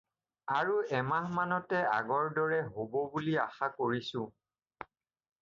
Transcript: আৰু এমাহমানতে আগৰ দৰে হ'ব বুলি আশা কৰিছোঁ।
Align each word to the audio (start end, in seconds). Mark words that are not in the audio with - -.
আৰু 0.59 0.77
এমাহমানতে 0.99 1.81
আগৰ 1.97 2.31
দৰে 2.39 2.59
হ'ব 2.79 2.97
বুলি 3.13 3.37
আশা 3.45 3.71
কৰিছোঁ। 3.77 4.27